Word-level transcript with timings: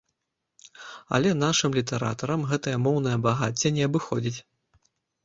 Але 1.17 1.33
нашым 1.43 1.75
літаратарам 1.79 2.45
гэтае 2.53 2.73
моўнае 2.87 3.13
багацце 3.27 3.73
не 3.77 3.83
абыходзіць. 3.89 4.39